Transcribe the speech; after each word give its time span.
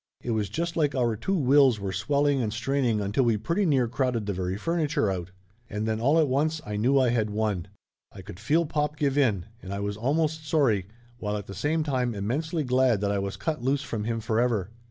It 0.23 0.31
was 0.31 0.49
just 0.49 0.75
like 0.75 0.95
our 0.95 1.15
two 1.15 1.35
wills 1.35 1.79
were 1.79 1.93
swelling 1.93 2.41
and 2.41 2.51
straining 2.51 3.01
until 3.01 3.23
we 3.23 3.37
pretty 3.37 3.67
near 3.67 3.87
crowded 3.87 4.25
the 4.25 4.33
very 4.33 4.57
furniture 4.57 5.11
out. 5.11 5.29
And 5.69 5.87
then 5.87 6.01
all 6.01 6.17
at 6.17 6.27
once 6.27 6.59
I 6.65 6.75
knew 6.75 6.97
I 6.99 7.09
had 7.09 7.29
won. 7.29 7.67
I 8.11 8.23
could 8.23 8.39
feel 8.39 8.65
pop 8.65 8.97
give 8.97 9.15
in, 9.15 9.45
and 9.61 9.71
I 9.71 9.79
was 9.79 9.97
almost 9.97 10.47
sorry, 10.47 10.87
while 11.19 11.37
at 11.37 11.45
the 11.45 11.53
same 11.53 11.83
time 11.83 12.15
immensely 12.15 12.63
glad 12.63 12.99
that 13.01 13.11
I 13.11 13.19
was 13.19 13.37
cut 13.37 13.61
loose 13.61 13.83
from 13.83 14.05
him 14.05 14.21
for 14.21 14.39
ever. 14.39 14.71